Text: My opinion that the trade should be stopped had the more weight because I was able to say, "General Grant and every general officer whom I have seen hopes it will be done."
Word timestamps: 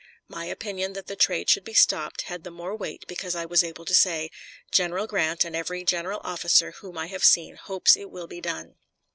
My 0.27 0.45
opinion 0.45 0.93
that 0.93 1.05
the 1.05 1.15
trade 1.15 1.47
should 1.47 1.63
be 1.63 1.75
stopped 1.75 2.23
had 2.23 2.43
the 2.43 2.49
more 2.49 2.75
weight 2.75 3.05
because 3.07 3.35
I 3.35 3.45
was 3.45 3.63
able 3.63 3.85
to 3.85 3.93
say, 3.93 4.31
"General 4.71 5.05
Grant 5.05 5.45
and 5.45 5.55
every 5.55 5.83
general 5.83 6.21
officer 6.23 6.71
whom 6.71 6.97
I 6.97 7.05
have 7.05 7.23
seen 7.23 7.55
hopes 7.55 7.95
it 7.95 8.09
will 8.09 8.25
be 8.25 8.41
done." 8.41 8.77